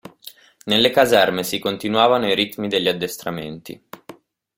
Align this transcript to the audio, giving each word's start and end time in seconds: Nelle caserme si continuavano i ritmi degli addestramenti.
Nelle 0.65 0.89
caserme 0.89 1.43
si 1.43 1.59
continuavano 1.59 2.25
i 2.25 2.33
ritmi 2.33 2.67
degli 2.67 2.87
addestramenti. 2.87 3.83